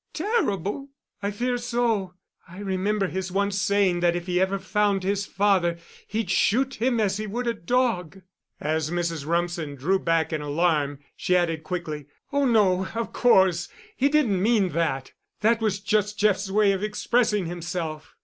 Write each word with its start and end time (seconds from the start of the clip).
"Terrible?" 0.13 0.89
"I 1.21 1.29
fear 1.29 1.59
so. 1.59 2.15
I 2.47 2.57
remember 2.57 3.05
his 3.05 3.31
once 3.31 3.61
saying 3.61 3.99
that 3.99 4.15
if 4.15 4.25
he 4.25 4.41
ever 4.41 4.57
found 4.57 5.03
his 5.03 5.27
father 5.27 5.77
he'd 6.07 6.31
shoot 6.31 6.81
him 6.81 6.99
as 6.99 7.17
he 7.17 7.27
would 7.27 7.45
a 7.45 7.53
dog." 7.53 8.23
As 8.59 8.89
Mrs. 8.89 9.27
Rumsen 9.27 9.75
drew 9.75 9.99
back 9.99 10.33
in 10.33 10.41
alarm, 10.41 10.97
she 11.15 11.35
added 11.37 11.61
quickly, 11.63 12.07
"Oh, 12.33 12.45
no, 12.45 12.87
of 12.95 13.13
course 13.13 13.69
he 13.95 14.09
didn't 14.09 14.41
mean 14.41 14.69
that. 14.69 15.11
That 15.41 15.61
was 15.61 15.79
just 15.79 16.17
Jeff's 16.17 16.49
way 16.49 16.71
of 16.71 16.81
expressing 16.81 17.45
himself." 17.45 18.15